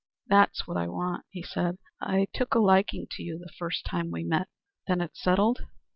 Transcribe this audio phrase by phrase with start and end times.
[0.25, 1.77] "That's what I want," he said.
[2.01, 4.47] "I took a liking to you the first time we met.
[4.87, 5.59] Then it's settled?"